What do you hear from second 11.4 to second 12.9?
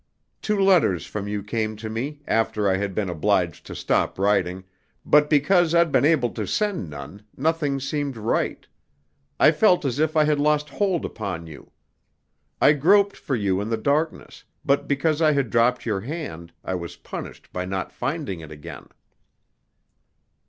you. I